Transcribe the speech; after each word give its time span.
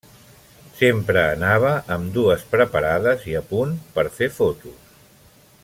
Sempre 0.77 1.25
anava 1.33 1.73
amb 1.97 2.09
dues 2.15 2.47
preparades 2.55 3.29
i 3.33 3.37
a 3.41 3.45
punt 3.53 3.77
per 3.99 4.07
fer 4.17 4.31
fotos. 4.39 4.81